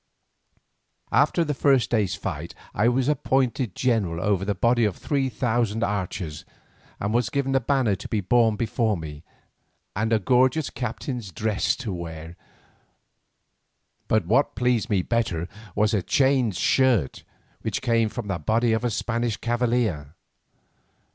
[1.11, 5.83] After the first day's fight I was appointed general over a body of three thousand
[5.83, 6.43] archers,
[6.99, 9.21] and was given a banner to be borne before me
[9.95, 12.35] and a gorgeous captain's dress to wear.
[14.07, 17.23] But what pleased me better was a chain shirt
[17.61, 20.15] which came from the body of a Spanish cavalier.